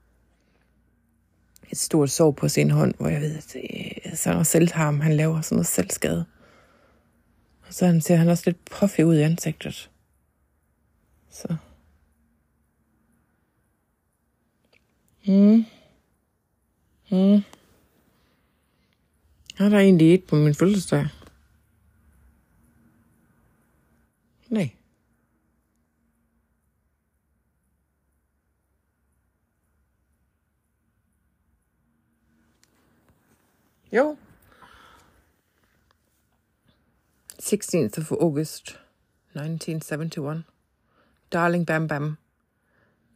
et 1.70 1.78
stort 1.78 2.10
sår 2.10 2.30
på 2.30 2.48
sin 2.48 2.70
hånd, 2.70 2.94
hvor 2.98 3.08
jeg 3.08 3.20
ved, 3.20 3.36
at 3.36 3.56
øh, 3.56 3.62
det 3.62 4.12
er 4.12 4.16
sådan 4.16 4.34
noget 4.34 4.46
selvharm, 4.46 5.00
han 5.00 5.16
laver 5.16 5.40
sådan 5.40 5.56
noget 5.56 5.66
selvskade. 5.66 6.24
Og 7.66 7.74
så 7.74 7.86
han 7.86 8.00
ser 8.00 8.16
han 8.16 8.28
også 8.28 8.42
lidt 8.46 8.64
puffy 8.64 9.00
ud 9.00 9.16
i 9.16 9.22
ansigtet. 9.22 9.90
Så. 11.30 11.56
Mm. 15.26 15.64
Mm. 17.10 17.42
Er 19.58 19.68
der 19.68 19.78
egentlig 19.78 20.14
et 20.14 20.24
på 20.24 20.36
min 20.36 20.54
fødselsdag? 20.54 21.08
Nej. 24.48 24.70
Jo. 33.92 34.16
16th 37.42 37.98
of 37.98 38.12
August 38.12 38.78
1971. 39.34 40.44
Darling 41.32 41.66
Bam 41.66 41.88
Bam. 41.88 42.16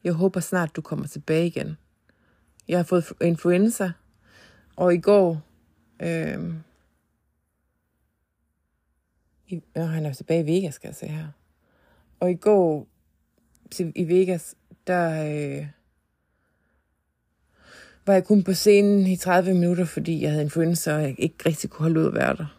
Jeg 0.05 0.13
håber 0.13 0.41
snart, 0.41 0.77
du 0.77 0.83
kommer 0.83 1.07
tilbage 1.07 1.47
igen. 1.47 1.77
Jeg 2.69 2.79
har 2.79 2.85
fået 2.85 3.13
influenza, 3.21 3.93
og 4.77 4.95
i 4.95 5.01
går... 5.01 5.43
Øh, 6.03 6.55
i, 9.49 9.63
øh, 9.77 9.83
han 9.83 10.07
er 10.07 10.13
tilbage 10.13 10.43
i 10.43 10.47
Vegas, 10.47 10.75
skal 10.75 10.89
jeg 10.89 10.95
se 10.95 11.07
her. 11.07 11.29
Og 12.21 12.31
i 12.31 12.35
går 12.35 12.87
til, 13.71 13.93
i 13.97 14.09
Vegas, 14.09 14.55
der 14.87 15.25
øh, 15.61 15.67
var 18.07 18.13
jeg 18.13 18.25
kun 18.25 18.45
på 18.45 18.55
scenen 18.55 19.07
i 19.07 19.17
30 19.17 19.55
minutter, 19.55 19.85
fordi 19.85 20.23
jeg 20.23 20.31
havde 20.31 20.43
influenza, 20.43 20.95
og 20.95 21.03
jeg 21.03 21.15
ikke 21.19 21.37
rigtig 21.47 21.71
kunne 21.71 21.83
holde 21.83 22.01
ud 22.01 22.07
at 22.07 22.15
være 22.15 22.37
der. 22.37 22.59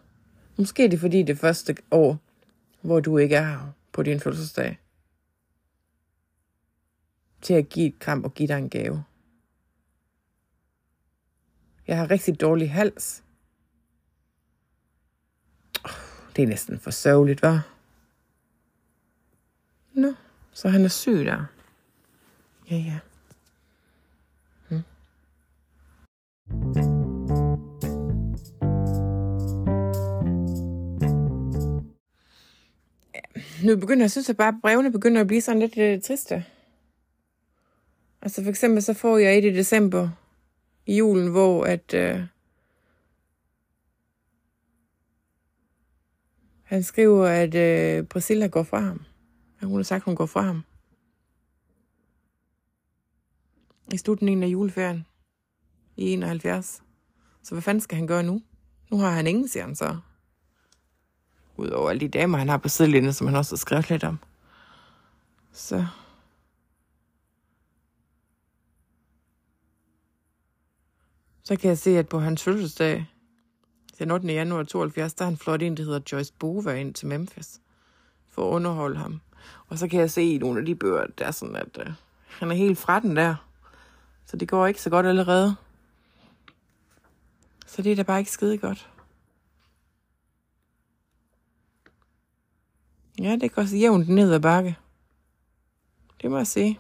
Måske 0.58 0.86
er 0.86 0.90
det 0.90 1.00
fordi 1.00 1.24
det 1.24 1.38
første 1.38 1.76
år, 1.92 2.20
hvor 2.82 3.00
du 3.00 3.18
ikke 3.18 3.36
er 3.36 3.46
her 3.46 3.74
på 3.92 4.04
din 4.04 4.20
fødselsdag. 4.20 4.80
Til 7.42 7.54
at 7.54 7.70
give 7.70 7.88
et 7.88 8.00
kram 8.00 8.24
og 8.24 8.34
give 8.34 8.48
dig 8.48 8.58
en 8.58 8.70
gave. 8.70 9.04
Jeg 11.88 11.98
har 11.98 12.12
rigtig 12.12 12.42
dårlig 12.42 12.72
hals. 12.72 13.24
Det 16.36 16.44
er 16.44 16.48
næsten 16.48 16.80
for 16.80 16.92
sørgeligt, 16.92 17.42
var. 17.42 17.68
Nå, 19.94 20.14
så 20.52 20.70
han 20.70 20.86
er 20.86 20.88
syg 20.88 21.26
der. 21.26 21.46
Ja, 22.72 22.76
ja. 22.76 23.00
Nu 33.64 33.76
begynder 33.80 34.04
jeg 34.04 34.12
synes, 34.12 34.30
at 34.30 34.38
bare 34.38 34.60
brevene 34.62 34.92
begynder 34.92 35.22
at 35.22 35.28
blive 35.28 35.42
sådan 35.42 35.60
lidt 35.60 35.76
lidt 35.76 36.04
triste. 36.04 36.46
Altså 38.22 38.44
for 38.44 38.50
eksempel 38.50 38.84
så 38.84 38.94
får 38.94 39.18
jeg 39.18 39.38
et 39.38 39.46
i 39.46 39.54
december 39.54 40.10
i 40.86 40.98
julen, 40.98 41.32
hvor 41.32 41.64
at 41.64 41.94
øh, 41.94 42.22
han 46.64 46.84
skriver, 46.84 47.26
at 47.26 47.56
øh, 47.56 48.08
Priscilla 48.08 48.48
går 48.48 48.64
fra 48.64 48.80
ham. 48.80 49.02
At 49.62 49.68
hun 49.68 49.76
har 49.78 49.84
sagt, 49.84 50.02
at 50.02 50.06
hun 50.06 50.16
går 50.16 50.26
fra 50.26 50.42
ham. 50.42 50.64
I 53.94 53.98
slutningen 53.98 54.44
af 54.44 54.48
juleferien 54.48 55.06
i 55.96 56.14
71. 56.14 56.82
Så 57.44 57.56
hvad 57.56 57.62
fanden 57.62 57.82
skal 57.82 57.96
han 57.96 58.08
gøre 58.08 58.24
nu? 58.24 58.42
Nu 58.92 58.98
har 58.98 59.12
han 59.12 59.28
ingen, 59.28 59.48
siger 59.48 59.64
han 59.66 59.76
så. 59.76 59.98
Udover 61.58 61.90
alle 61.90 62.00
de 62.00 62.08
damer, 62.08 62.38
han 62.38 62.50
har 62.50 62.58
på 62.58 62.70
sidelinjen, 62.70 63.14
som 63.14 63.28
han 63.28 63.36
også 63.36 63.56
har 63.56 63.58
skrevet 63.58 63.90
lidt 63.90 64.04
om. 64.04 64.20
Så 65.52 65.86
Så 71.48 71.56
kan 71.56 71.70
jeg 71.70 71.78
se, 71.78 71.98
at 71.98 72.10
på 72.10 72.20
hans 72.20 72.44
fødselsdag, 72.44 73.06
den 74.00 74.12
8. 74.12 74.28
januar 74.28 74.64
72, 74.64 75.14
der 75.14 75.26
er 75.26 75.30
han 75.30 75.38
flot 75.38 75.62
en, 75.62 75.78
der 75.78 75.84
hedder 75.84 76.00
Joyce 76.12 76.34
Bova 76.40 76.74
ind 76.74 76.94
til 76.94 77.08
Memphis 77.08 77.62
for 78.30 78.50
at 78.50 78.54
underholde 78.56 78.98
ham. 78.98 79.22
Og 79.68 79.80
så 79.80 79.88
kan 79.88 80.00
jeg 80.00 80.12
se 80.12 80.24
i 80.24 80.38
nogle 80.38 80.60
af 80.60 80.66
de 80.66 80.76
bøger, 80.76 81.06
der 81.18 81.26
er 81.26 81.32
sådan, 81.32 81.56
at 81.56 81.78
øh, 81.80 81.94
han 82.28 82.52
er 82.52 82.56
helt 82.56 82.78
fra 82.78 83.00
den 83.00 83.16
der. 83.16 83.36
Så 84.26 84.38
det 84.38 84.48
går 84.48 84.68
ikke 84.68 84.82
så 84.82 84.90
godt 84.90 85.06
allerede. 85.06 85.56
Så 87.76 87.82
det 87.82 87.92
er 87.92 87.96
da 87.96 88.04
bare 88.04 88.20
ikke 88.20 88.32
skide 88.32 88.58
godt. 88.58 88.92
Ja, 93.20 93.38
det 93.42 93.52
går 93.52 93.66
så 93.66 93.76
jævnt 93.76 94.10
ned 94.10 94.34
ad 94.34 94.40
bakke. 94.40 94.78
Det 96.22 96.32
må 96.32 96.38
jeg 96.38 96.48
sige. 96.48 96.80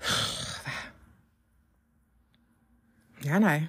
Ja, 3.24 3.38
nej. 3.38 3.62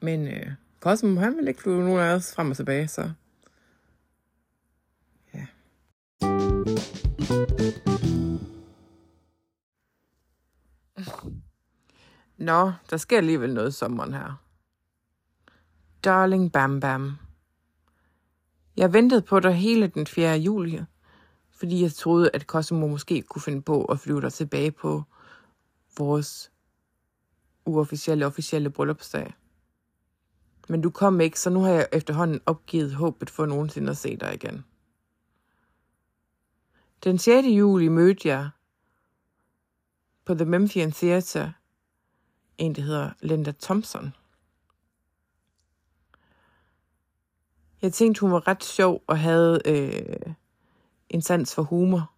Men 0.00 0.28
øh, 0.28 0.52
Cosmo, 0.80 1.20
han 1.20 1.36
vil 1.36 1.48
ikke 1.48 1.62
flyve 1.62 1.84
nogen 1.84 2.00
af 2.00 2.14
os 2.14 2.34
frem 2.34 2.50
og 2.50 2.56
tilbage, 2.56 2.88
så... 2.88 3.12
Ja. 5.34 5.46
Nå, 12.42 12.72
der 12.90 12.96
sker 12.96 13.16
alligevel 13.16 13.54
noget 13.54 13.68
i 13.68 13.72
sommeren 13.72 14.14
her. 14.14 14.42
Darling 16.04 16.52
Bam 16.52 16.80
Bam. 16.80 17.16
Jeg 18.76 18.92
ventede 18.92 19.22
på 19.22 19.40
dig 19.40 19.54
hele 19.54 19.86
den 19.86 20.06
4. 20.06 20.38
juli, 20.38 20.80
fordi 21.50 21.82
jeg 21.82 21.92
troede, 21.92 22.30
at 22.34 22.42
Cosmo 22.42 22.86
måske 22.86 23.22
kunne 23.22 23.42
finde 23.42 23.62
på 23.62 23.84
at 23.84 24.00
flyve 24.00 24.20
dig 24.20 24.32
tilbage 24.32 24.70
på 24.70 25.02
vores 25.98 26.52
uofficielle 27.64 28.26
officielle 28.26 28.70
bryllupsdag. 28.70 29.34
Men 30.68 30.82
du 30.82 30.90
kom 30.90 31.20
ikke, 31.20 31.40
så 31.40 31.50
nu 31.50 31.60
har 31.60 31.70
jeg 31.70 31.88
efterhånden 31.92 32.40
opgivet 32.46 32.94
håbet 32.94 33.30
for 33.30 33.46
nogensinde 33.46 33.90
at 33.90 33.96
se 33.96 34.16
dig 34.16 34.34
igen. 34.34 34.64
Den 37.04 37.18
6. 37.18 37.46
juli 37.48 37.88
mødte 37.88 38.28
jeg 38.28 38.50
på 40.24 40.34
The 40.34 40.44
Memphian 40.44 40.92
Theatre 40.92 41.52
en, 42.62 42.74
der 42.74 42.82
hedder 42.82 43.10
Linda 43.20 43.52
Thompson. 43.62 44.14
Jeg 47.82 47.92
tænkte, 47.92 48.20
hun 48.20 48.32
var 48.32 48.48
ret 48.48 48.64
sjov 48.64 49.02
og 49.06 49.18
havde 49.18 49.60
øh, 49.64 50.32
en 51.08 51.22
sans 51.22 51.54
for 51.54 51.62
humor. 51.62 52.10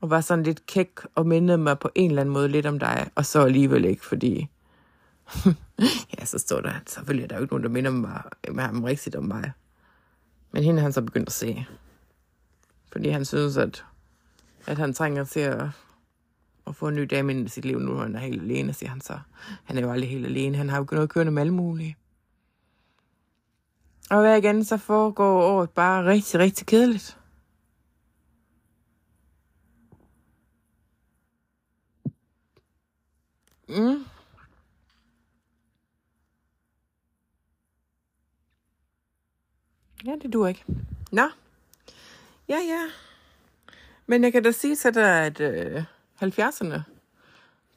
Og 0.00 0.10
var 0.10 0.20
sådan 0.20 0.44
lidt 0.44 0.66
kæk 0.66 1.00
og 1.14 1.26
mindede 1.26 1.58
mig 1.58 1.78
på 1.78 1.90
en 1.94 2.10
eller 2.10 2.20
anden 2.20 2.32
måde 2.32 2.48
lidt 2.48 2.66
om 2.66 2.78
dig. 2.78 3.10
Og 3.14 3.26
så 3.26 3.44
alligevel 3.44 3.84
ikke, 3.84 4.04
fordi... 4.04 4.48
ja, 6.18 6.24
så 6.24 6.38
står 6.38 6.60
der, 6.60 6.72
selvfølgelig 6.86 7.24
er 7.24 7.28
der 7.28 7.36
jo 7.36 7.42
ikke 7.42 7.54
nogen, 7.54 7.62
der 7.62 7.70
minder 7.70 7.90
mig, 7.90 8.22
med 8.52 8.64
ham 8.64 8.84
rigtigt 8.84 9.16
om 9.16 9.24
mig. 9.24 9.52
Men 10.52 10.64
hende 10.64 10.82
han 10.82 10.92
så 10.92 11.02
begyndt 11.02 11.28
at 11.28 11.32
se. 11.32 11.66
Fordi 12.92 13.08
han 13.08 13.24
synes, 13.24 13.56
at, 13.56 13.84
at 14.66 14.78
han 14.78 14.92
trænger 14.94 15.24
til 15.24 15.40
at, 15.40 15.68
at 16.66 16.76
få 16.76 16.88
en 16.88 16.94
ny 16.94 17.02
dame 17.10 17.32
ind 17.32 17.46
i 17.46 17.48
sit 17.48 17.64
liv, 17.64 17.78
nu 17.78 17.94
han 17.94 18.14
er 18.14 18.18
helt 18.20 18.42
alene, 18.42 18.72
siger 18.72 18.90
han 18.90 19.00
så. 19.00 19.18
Han 19.64 19.78
er 19.78 19.82
jo 19.82 19.90
aldrig 19.90 20.10
helt 20.10 20.26
alene. 20.26 20.56
Han 20.56 20.68
har 20.68 20.78
jo 20.78 20.86
noget 20.92 21.10
kørende 21.10 21.32
med 21.32 21.42
alle 21.42 21.54
mulige. 21.54 21.96
Og 24.10 24.20
hver 24.20 24.34
igen, 24.34 24.64
så 24.64 24.76
foregår 24.76 25.42
året 25.42 25.70
bare 25.70 26.04
rigtig, 26.04 26.40
rigtig 26.40 26.66
kedeligt. 26.66 27.18
Mm. 33.68 34.04
Ja, 40.06 40.12
det 40.22 40.32
duer 40.32 40.48
ikke. 40.48 40.64
Nå. 41.12 41.28
Ja, 42.48 42.58
ja. 42.58 42.86
Men 44.06 44.24
jeg 44.24 44.32
kan 44.32 44.42
da 44.42 44.50
sige 44.50 44.76
til 44.76 44.94
dig, 44.94 45.26
at 45.26 45.40
øh, 45.40 45.84
70'erne, 46.24 46.80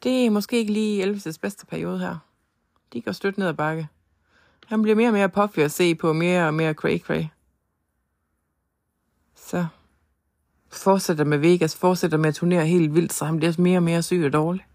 det 0.04 0.26
er 0.26 0.30
måske 0.30 0.58
ikke 0.58 0.74
lige 0.74 1.06
Elvis' 1.06 1.38
bedste 1.42 1.66
periode 1.66 2.00
her. 2.00 2.18
De 2.94 3.02
går 3.02 3.12
stødt 3.12 3.38
ned 3.38 3.48
ad 3.48 3.54
bakke. 3.54 3.88
Han 4.66 4.82
bliver 4.82 4.96
mere 4.96 5.10
og 5.10 5.14
mere 5.14 5.30
puffy 5.30 5.60
at 5.60 5.72
se 5.72 5.96
på, 5.96 6.14
mere 6.14 6.48
og 6.48 6.54
mere 6.54 6.76
cray-cray. 6.84 7.26
Så 9.36 9.66
fortsætter 10.70 11.24
med 11.24 11.38
Vegas, 11.38 11.76
fortsætter 11.76 12.18
med 12.18 12.30
at 12.30 12.36
turnere 12.36 12.66
helt 12.66 12.96
vildt, 12.96 13.14
så 13.14 13.26
han 13.26 13.38
bliver 13.38 13.62
mere 13.62 13.78
og 13.78 13.84
mere 13.84 14.04
syg 14.04 14.24
og 14.26 14.34
dårlig. 14.34 14.66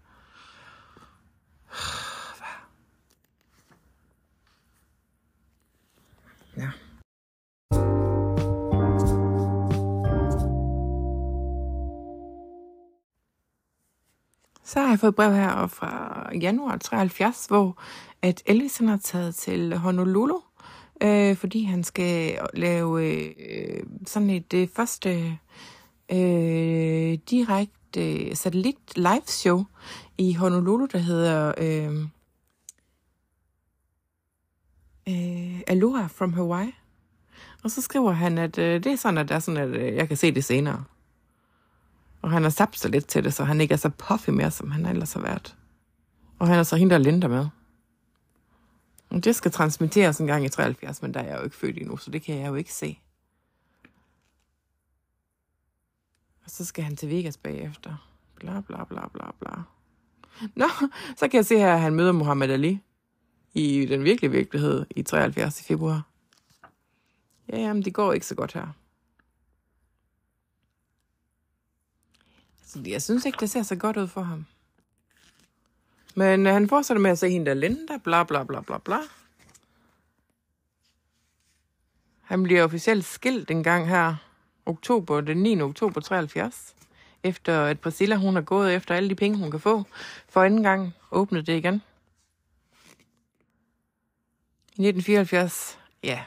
Så 14.73 14.79
har 14.79 14.89
jeg 14.89 14.99
fået 14.99 15.09
et 15.09 15.15
brev 15.15 15.33
her 15.33 15.67
fra 15.67 16.29
januar 16.37 16.77
73, 16.77 17.45
hvor 17.45 17.81
at 18.21 18.43
Elvis 18.45 18.77
han 18.77 18.87
har 18.87 18.97
taget 18.97 19.35
til 19.35 19.77
Honolulu, 19.77 20.39
øh, 21.01 21.35
fordi 21.35 21.63
han 21.63 21.83
skal 21.83 22.37
lave 22.53 23.05
øh, 23.05 23.83
sådan 24.05 24.29
et 24.29 24.51
det 24.51 24.69
første 24.69 25.37
øh, 26.11 27.17
direkte 27.29 28.35
satellit 28.35 28.97
live 28.97 29.27
show 29.27 29.63
i 30.17 30.33
Honolulu, 30.33 30.85
der 30.91 30.97
hedder 30.97 31.53
øh, 31.57 31.99
øh, 35.09 35.61
Aloha 35.67 36.07
from 36.07 36.33
Hawaii. 36.33 36.71
Og 37.63 37.71
så 37.71 37.81
skriver 37.81 38.11
han, 38.11 38.37
at 38.37 38.57
øh, 38.57 38.83
det 38.83 38.91
er 38.91 38.95
sådan, 38.95 39.17
at, 39.17 39.29
der 39.29 39.35
er 39.35 39.39
sådan, 39.39 39.73
at 39.73 39.81
øh, 39.81 39.95
jeg 39.95 40.07
kan 40.07 40.17
se 40.17 40.31
det 40.31 40.43
senere. 40.43 40.83
Og 42.23 42.31
han 42.31 42.43
har 42.43 42.49
sabt 42.49 42.79
sig 42.79 42.91
lidt 42.91 43.07
til 43.07 43.23
det, 43.23 43.33
så 43.33 43.43
han 43.43 43.61
ikke 43.61 43.73
er 43.73 43.77
så 43.77 43.89
puffy 43.89 44.29
mere, 44.29 44.51
som 44.51 44.71
han 44.71 44.85
ellers 44.85 45.13
har 45.13 45.21
været. 45.21 45.55
Og 46.39 46.47
han 46.47 46.59
er 46.59 46.63
så 46.63 46.75
hende, 46.75 46.91
der 46.91 46.97
Linda 46.97 47.27
med. 47.27 47.47
Og 49.09 49.23
det 49.23 49.35
skal 49.35 49.51
transmitteres 49.51 50.19
en 50.19 50.27
gang 50.27 50.45
i 50.45 50.49
73, 50.49 51.01
men 51.01 51.13
der 51.13 51.19
er 51.19 51.27
jeg 51.27 51.37
jo 51.37 51.43
ikke 51.43 51.55
født 51.55 51.77
endnu, 51.77 51.97
så 51.97 52.11
det 52.11 52.21
kan 52.21 52.39
jeg 52.39 52.47
jo 52.47 52.55
ikke 52.55 52.73
se. 52.73 52.99
Og 56.43 56.49
så 56.49 56.65
skal 56.65 56.83
han 56.83 56.95
til 56.95 57.09
Vegas 57.09 57.37
bagefter. 57.37 58.09
Bla 58.35 58.61
bla 58.61 58.83
bla 58.83 59.07
bla 59.07 59.31
bla. 59.39 59.51
Nå, 60.55 60.69
så 61.17 61.27
kan 61.27 61.37
jeg 61.37 61.45
se 61.45 61.57
her, 61.57 61.73
at 61.73 61.81
han 61.81 61.95
møder 61.95 62.11
Muhammad 62.11 62.49
Ali 62.49 62.79
i 63.53 63.85
den 63.85 64.03
virkelige 64.03 64.31
virkelighed 64.31 64.85
i 64.95 65.03
73 65.03 65.61
i 65.61 65.63
februar. 65.63 66.07
Ja, 67.49 67.57
jamen, 67.57 67.85
det 67.85 67.93
går 67.93 68.13
ikke 68.13 68.25
så 68.25 68.35
godt 68.35 68.53
her. 68.53 68.67
Jeg 72.75 73.01
synes 73.01 73.25
ikke, 73.25 73.37
det 73.39 73.49
ser 73.49 73.63
så 73.63 73.75
godt 73.75 73.97
ud 73.97 74.07
for 74.07 74.21
ham. 74.21 74.45
Men 76.15 76.47
øh, 76.47 76.53
han 76.53 76.69
fortsætter 76.69 77.01
med 77.01 77.11
at 77.11 77.19
se 77.19 77.29
hende 77.29 77.45
der 77.45 77.53
Linda, 77.53 77.97
bla 77.97 78.23
bla 78.23 78.43
bla 78.43 78.61
bla 78.61 78.77
bla. 78.77 78.97
Han 82.21 82.43
bliver 82.43 82.63
officielt 82.63 83.05
skilt 83.05 83.51
en 83.51 83.63
gang 83.63 83.87
her, 83.87 84.15
oktober, 84.65 85.21
den 85.21 85.37
9. 85.37 85.61
oktober 85.61 86.01
73. 86.01 86.75
Efter 87.23 87.63
at 87.63 87.79
Priscilla, 87.79 88.15
hun 88.15 88.35
har 88.35 88.41
gået 88.41 88.75
efter 88.75 88.95
alle 88.95 89.09
de 89.09 89.15
penge, 89.15 89.37
hun 89.37 89.51
kan 89.51 89.59
få. 89.59 89.83
For 90.29 90.43
anden 90.43 90.63
gang 90.63 90.93
åbnede 91.11 91.45
det 91.45 91.57
igen. 91.57 91.81
I 94.75 94.87
1974, 94.87 95.79
ja, 96.03 96.23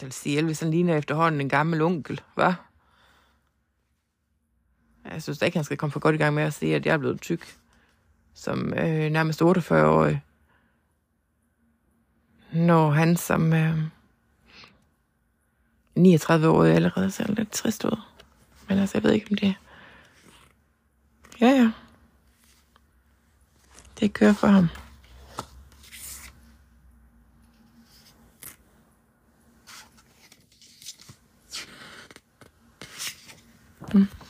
det 0.00 0.02
vil 0.06 0.12
sige, 0.12 0.38
Elvis 0.38 0.60
han 0.60 0.70
ligner 0.70 0.96
efterhånden 0.96 1.40
en 1.40 1.48
gammel 1.48 1.82
onkel, 1.82 2.20
hva'? 2.40 2.52
Jeg 5.10 5.22
synes 5.22 5.38
da 5.38 5.46
ikke, 5.46 5.58
han 5.58 5.64
skal 5.64 5.76
komme 5.76 5.92
for 5.92 6.00
godt 6.00 6.14
i 6.14 6.18
gang 6.18 6.34
med 6.34 6.42
at 6.42 6.54
sige, 6.54 6.76
at 6.76 6.86
jeg 6.86 6.92
er 6.92 6.98
blevet 6.98 7.20
tyk. 7.20 7.56
Som 8.34 8.74
øh, 8.74 9.10
nærmest 9.10 9.42
48-årig. 9.42 10.22
Når 12.52 12.90
han 12.90 13.16
som 13.16 13.52
øh, 13.52 13.78
39-årig 15.98 16.74
allerede 16.74 17.10
ser 17.10 17.32
lidt 17.32 17.50
trist 17.50 17.84
ud. 17.84 18.00
Men 18.68 18.78
altså, 18.78 18.98
jeg 18.98 19.02
ved 19.04 19.12
ikke, 19.12 19.26
om 19.30 19.36
det 19.36 19.54
Ja, 21.40 21.46
ja. 21.48 21.70
Det 24.00 24.12
kører 24.12 24.32
for 24.32 24.46
ham. 24.46 24.68
Mm. 33.94 34.23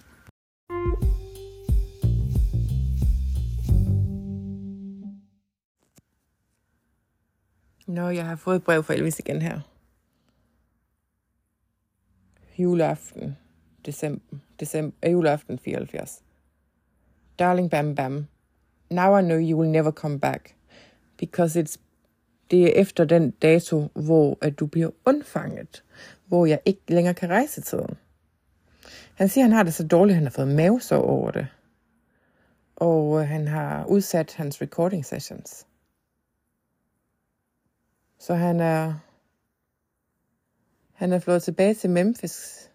Nå, 7.94 8.08
jeg 8.08 8.26
har 8.26 8.36
fået 8.36 8.56
et 8.56 8.64
brev 8.64 8.82
fra 8.82 8.94
Elvis 8.94 9.18
igen 9.18 9.42
her. 9.42 9.60
Juleaften, 12.58 13.36
december, 13.86 14.36
december, 14.60 14.96
øh, 15.02 15.12
juleaften 15.12 15.58
74. 15.58 16.22
Darling 17.38 17.70
Bam 17.70 17.94
Bam, 17.94 18.26
now 18.90 19.18
I 19.18 19.22
know 19.22 19.38
you 19.38 19.58
will 19.58 19.70
never 19.70 19.90
come 19.90 20.20
back, 20.20 20.54
because 21.20 21.60
it's 21.60 21.76
det 22.50 22.64
er 22.64 22.80
efter 22.80 23.04
den 23.04 23.30
dato, 23.30 23.88
hvor 23.94 24.38
at 24.40 24.58
du 24.58 24.66
bliver 24.66 24.90
undfanget, 25.04 25.84
hvor 26.26 26.46
jeg 26.46 26.60
ikke 26.64 26.82
længere 26.88 27.14
kan 27.14 27.30
rejse 27.30 27.60
tiden. 27.60 27.94
Han 29.14 29.28
siger, 29.28 29.44
at 29.44 29.50
han 29.50 29.56
har 29.56 29.62
det 29.62 29.74
så 29.74 29.86
dårligt, 29.86 30.12
at 30.12 30.16
han 30.16 30.24
har 30.24 30.30
fået 30.30 30.48
mavesår 30.48 31.02
over 31.02 31.30
det. 31.30 31.46
Og 32.76 33.20
øh, 33.20 33.28
han 33.28 33.48
har 33.48 33.84
udsat 33.84 34.34
hans 34.34 34.62
recording 34.62 35.04
sessions. 35.04 35.66
Så 38.24 38.34
han 38.34 38.60
er, 38.60 38.94
han 40.92 41.12
er 41.12 41.18
flået 41.18 41.42
tilbage 41.42 41.74
til 41.74 41.90
Memphis 41.90 42.70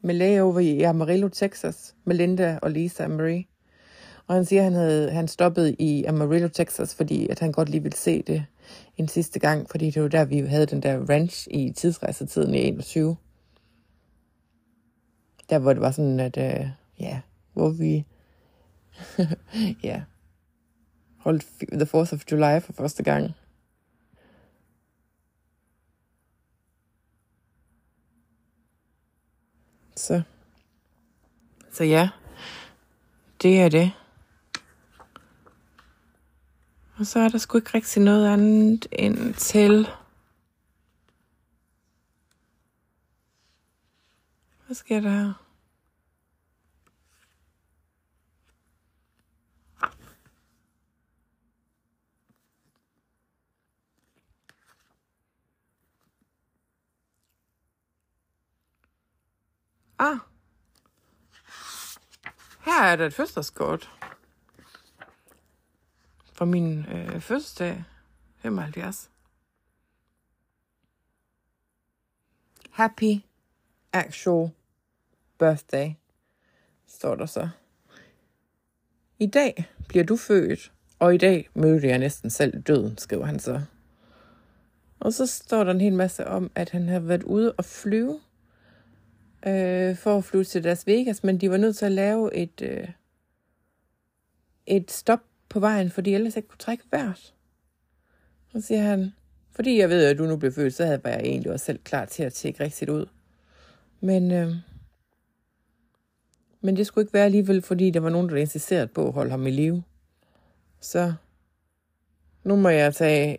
med 0.00 0.14
layover 0.14 0.60
i 0.60 0.82
Amarillo, 0.82 1.28
Texas, 1.28 1.94
med 2.04 2.16
Linda 2.16 2.58
og 2.62 2.70
Lisa 2.70 3.04
og 3.04 3.10
Marie. 3.10 3.44
Og 4.26 4.34
han 4.34 4.44
siger, 4.44 4.60
at 4.60 4.64
han, 4.64 4.72
havde, 4.72 5.10
han 5.10 5.28
stoppede 5.28 5.74
i 5.74 6.04
Amarillo, 6.04 6.48
Texas, 6.48 6.94
fordi 6.94 7.28
at 7.28 7.40
han 7.40 7.52
godt 7.52 7.68
lige 7.68 7.82
ville 7.82 7.96
se 7.96 8.22
det 8.22 8.44
en 8.96 9.08
sidste 9.08 9.38
gang, 9.38 9.70
fordi 9.70 9.90
det 9.90 10.02
var 10.02 10.08
der, 10.08 10.24
vi 10.24 10.38
havde 10.38 10.66
den 10.66 10.82
der 10.82 11.10
ranch 11.10 11.48
i 11.50 11.72
tidsrejsetiden 11.72 12.54
i 12.54 12.58
21. 12.58 13.16
Der, 15.50 15.58
hvor 15.58 15.72
det 15.72 15.82
var 15.82 15.90
sådan, 15.90 16.20
at, 16.20 16.36
øh, 16.36 16.68
ja, 17.00 17.20
hvor 17.52 17.68
vi, 17.68 18.04
ja, 19.88 20.02
holdt 21.18 21.46
The 21.72 22.00
4th 22.00 22.14
of 22.14 22.24
July 22.32 22.60
for 22.60 22.72
første 22.72 23.02
gang. 23.02 23.34
Så, 29.96 30.22
så 31.72 31.84
ja, 31.84 32.10
det 33.42 33.60
er 33.60 33.68
det. 33.68 33.92
Og 36.98 37.06
så 37.06 37.18
er 37.18 37.28
der 37.28 37.38
sgu 37.38 37.58
ikke 37.58 37.70
rigtig 37.74 38.02
noget 38.02 38.32
andet 38.32 38.86
end 38.92 39.34
til... 39.34 39.88
Hvad 44.66 44.74
sker 44.74 45.00
der 45.00 45.10
her? 45.10 45.45
Ah. 59.98 60.16
Her 62.64 62.82
er 62.82 62.96
der 62.96 63.06
et 63.06 63.14
fødselsdagskort. 63.14 63.90
For 66.32 66.44
min 66.44 66.78
øh, 66.78 67.20
fødselsdag. 67.20 67.84
75. 68.36 69.10
Happy 72.70 73.22
actual 73.92 74.50
birthday, 75.38 75.90
står 76.86 77.14
der 77.14 77.26
så. 77.26 77.48
I 79.18 79.26
dag 79.26 79.64
bliver 79.88 80.04
du 80.04 80.16
født, 80.16 80.72
og 80.98 81.14
i 81.14 81.18
dag 81.18 81.48
mødte 81.54 81.88
jeg 81.88 81.98
næsten 81.98 82.30
selv 82.30 82.62
døden, 82.62 82.98
skriver 82.98 83.26
han 83.26 83.38
så. 83.38 83.62
Og 85.00 85.12
så 85.12 85.26
står 85.26 85.64
der 85.64 85.70
en 85.70 85.80
hel 85.80 85.92
masse 85.92 86.26
om, 86.26 86.50
at 86.54 86.70
han 86.70 86.88
har 86.88 87.00
været 87.00 87.22
ude 87.22 87.52
og 87.52 87.64
flyve 87.64 88.20
øh, 89.46 89.96
for 89.96 90.18
at 90.18 90.24
flytte 90.24 90.50
til 90.50 90.62
Las 90.62 90.86
Vegas, 90.86 91.24
men 91.24 91.38
de 91.38 91.50
var 91.50 91.56
nødt 91.56 91.76
til 91.76 91.86
at 91.86 91.92
lave 91.92 92.34
et, 92.34 92.62
øh, 92.62 92.88
et 94.66 94.90
stop 94.90 95.20
på 95.48 95.60
vejen, 95.60 95.90
fordi 95.90 96.14
ellers 96.14 96.36
ikke 96.36 96.48
kunne 96.48 96.58
trække 96.58 96.84
vejret. 96.90 97.34
Så 98.52 98.60
siger 98.60 98.82
han, 98.82 99.12
fordi 99.50 99.78
jeg 99.78 99.88
ved, 99.88 100.04
at 100.04 100.18
du 100.18 100.26
nu 100.26 100.36
blev 100.36 100.52
født, 100.52 100.74
så 100.74 100.84
havde 100.84 101.00
jeg 101.04 101.20
egentlig 101.20 101.52
også 101.52 101.64
selv 101.66 101.78
klar 101.84 102.04
til 102.04 102.22
at 102.22 102.32
tjekke 102.32 102.64
rigtigt 102.64 102.90
ud. 102.90 103.06
Men, 104.00 104.30
øh, 104.30 104.54
men 106.60 106.76
det 106.76 106.86
skulle 106.86 107.02
ikke 107.02 107.14
være 107.14 107.24
alligevel, 107.24 107.62
fordi 107.62 107.90
der 107.90 108.00
var 108.00 108.10
nogen, 108.10 108.28
der 108.28 108.36
insisterede 108.36 108.86
på 108.86 109.06
at 109.06 109.12
holde 109.12 109.30
ham 109.30 109.46
i 109.46 109.50
live. 109.50 109.82
Så 110.80 111.14
nu 112.44 112.56
må 112.56 112.68
jeg 112.68 112.94
tage 112.94 113.36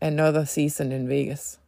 another 0.00 0.44
season 0.44 0.92
in 0.92 1.08
Vegas. 1.08 1.60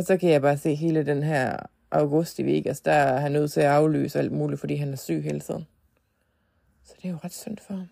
Og 0.00 0.06
så 0.06 0.16
kan 0.16 0.30
jeg 0.30 0.42
bare 0.42 0.58
se 0.58 0.74
hele 0.74 1.06
den 1.06 1.22
her 1.22 1.56
august 1.90 2.38
i 2.38 2.42
Vegas, 2.42 2.80
der 2.80 2.92
er 2.92 3.20
han 3.20 3.32
nødt 3.32 3.52
til 3.52 3.60
at 3.60 3.66
aflyse 3.66 4.18
alt 4.18 4.32
muligt, 4.32 4.60
fordi 4.60 4.74
han 4.74 4.92
er 4.92 4.96
syg 4.96 5.22
hele 5.22 5.40
tiden. 5.40 5.66
Så 6.84 6.94
det 6.96 7.08
er 7.08 7.12
jo 7.12 7.18
ret 7.24 7.34
synd 7.34 7.58
for 7.66 7.74
ham. 7.74 7.88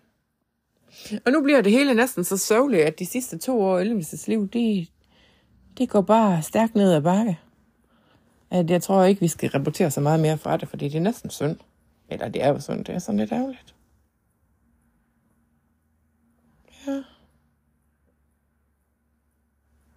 Og 1.25 1.31
nu 1.31 1.41
bliver 1.41 1.61
det 1.61 1.71
hele 1.71 1.93
næsten 1.93 2.23
så 2.23 2.37
sørgeligt, 2.37 2.83
at 2.83 2.99
de 2.99 3.05
sidste 3.05 3.37
to 3.37 3.61
år 3.61 3.79
i 3.79 3.89
Elvis' 3.89 4.23
liv, 4.27 4.49
de, 4.49 4.87
det 5.77 5.89
går 5.89 6.01
bare 6.01 6.41
stærkt 6.41 6.75
ned 6.75 6.93
ad 6.93 7.01
bakke. 7.01 7.39
At 8.49 8.69
jeg 8.69 8.81
tror 8.81 9.03
ikke, 9.03 9.21
vi 9.21 9.27
skal 9.27 9.49
rapportere 9.49 9.91
så 9.91 10.01
meget 10.01 10.19
mere 10.19 10.37
fra 10.37 10.57
det, 10.57 10.69
fordi 10.69 10.89
det 10.89 10.95
er 10.95 11.01
næsten 11.01 11.29
synd. 11.29 11.57
Eller 12.09 12.29
det 12.29 12.43
er 12.43 12.49
jo 12.49 12.59
synd, 12.59 12.85
det 12.85 12.95
er 12.95 12.99
sådan 12.99 13.19
lidt 13.19 13.31
ærgerligt. 13.31 13.75
Ja. 16.87 17.03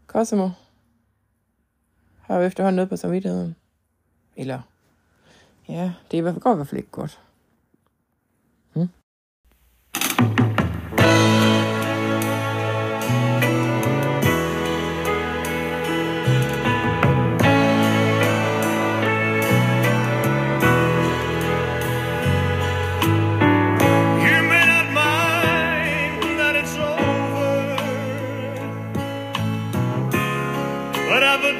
Cosimo 0.06 0.48
har 2.32 2.40
jo 2.40 2.46
efterhånden 2.46 2.76
noget 2.76 2.88
på 2.88 2.96
samvittigheden. 2.96 3.56
Eller, 4.36 4.60
ja, 5.68 5.92
det 6.10 6.42
går 6.42 6.52
i 6.52 6.56
hvert 6.56 6.68
fald 6.68 6.78
ikke 6.78 6.90
godt. 6.90 7.20
Hmm? 8.72 8.88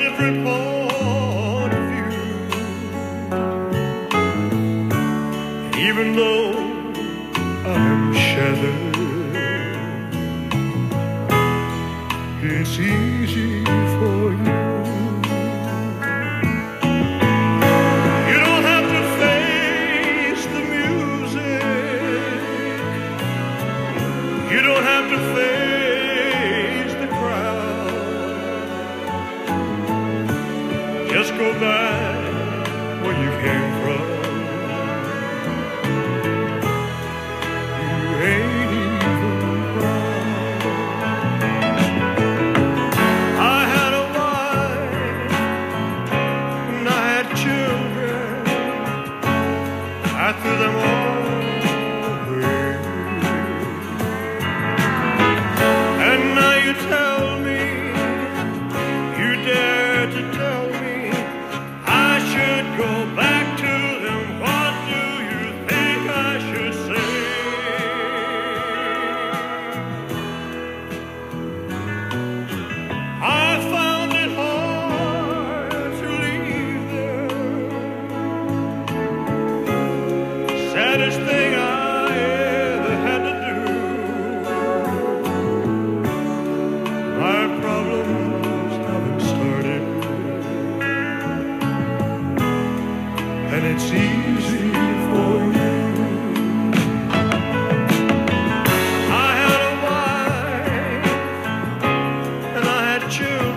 different 0.02 0.61
easy 13.12 13.64
for 13.64 14.32
you. 14.32 14.51
future 103.12 103.51